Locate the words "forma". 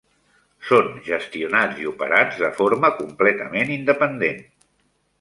2.63-2.93